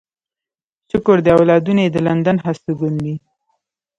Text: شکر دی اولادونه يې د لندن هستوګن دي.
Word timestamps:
شکر 0.89 1.17
دی 1.25 1.31
اولادونه 1.37 1.81
يې 1.85 1.89
د 1.93 1.97
لندن 2.07 2.37
هستوګن 2.45 2.93
دي. 3.03 3.15